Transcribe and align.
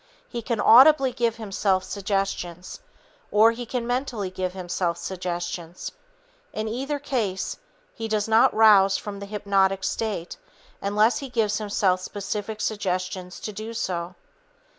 He 0.27 0.41
can 0.41 0.59
audibly 0.59 1.11
give 1.11 1.35
himself 1.35 1.83
suggestions, 1.83 2.79
or 3.29 3.51
he 3.51 3.67
can 3.67 3.85
mentally 3.85 4.31
give 4.31 4.53
himself 4.53 4.97
suggestions. 4.97 5.91
In 6.53 6.67
either 6.67 6.97
case, 6.97 7.57
he 7.93 8.07
does 8.07 8.27
not 8.27 8.51
rouse 8.51 8.97
from 8.97 9.19
the 9.19 9.27
hypnotic 9.27 9.83
state 9.83 10.37
until 10.81 11.07
he 11.11 11.29
gives 11.29 11.59
himself 11.59 12.01
specific 12.01 12.61
suggestions 12.61 13.39
to 13.41 13.53
do 13.53 13.75
so. 13.75 14.15